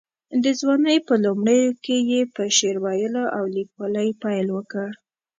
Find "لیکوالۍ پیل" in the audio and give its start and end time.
3.57-4.47